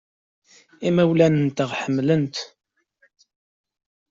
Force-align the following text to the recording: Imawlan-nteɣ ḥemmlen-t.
Imawlan-nteɣ 0.87 1.69
ḥemmlen-t. 1.79 2.35